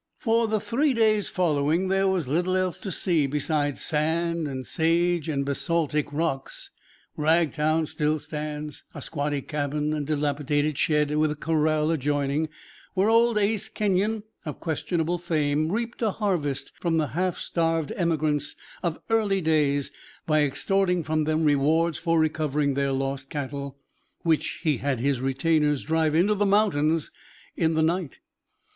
For 0.17 0.47
the 0.47 0.59
three 0.59 0.95
days 0.95 1.27
following 1.29 1.87
there 1.87 2.07
was 2.07 2.27
little 2.27 2.57
else 2.57 2.79
to 2.79 2.91
see 2.91 3.27
besides 3.27 3.83
sand 3.83 4.47
and 4.47 4.65
sage 4.65 5.29
and 5.29 5.45
basaltic 5.45 6.11
rocks. 6.11 6.71
Ragtown 7.15 7.85
still 7.87 8.17
stands, 8.17 8.83
a 8.95 9.01
squatty 9.03 9.43
cabin 9.43 9.93
and 9.93 10.07
dilapidated 10.07 10.75
shed 10.79 11.15
with 11.15 11.39
corral 11.39 11.91
adjoining, 11.91 12.49
where 12.95 13.09
old 13.11 13.37
Ace 13.37 13.69
Kenyon 13.69 14.23
of 14.43 14.59
questionable 14.59 15.19
fame 15.19 15.71
reaped 15.71 16.01
a 16.01 16.09
harvest 16.09 16.71
from 16.79 16.97
the 16.97 17.09
half 17.09 17.37
starved 17.37 17.91
emigrants 17.95 18.55
of 18.81 18.97
early 19.11 19.39
days 19.39 19.91
by 20.25 20.41
extorting 20.41 21.03
from 21.03 21.25
them 21.25 21.43
rewards 21.45 21.99
for 21.99 22.19
recovering 22.19 22.73
their 22.73 22.91
lost 22.91 23.29
cattle, 23.29 23.77
which 24.23 24.61
he 24.63 24.77
had 24.77 24.97
had 24.97 24.99
his 24.99 25.21
retainers 25.21 25.83
drive 25.83 26.15
into 26.15 26.33
the 26.33 26.43
mountains 26.47 27.11
in 27.55 27.75
the 27.75 27.83
night. 27.83 28.17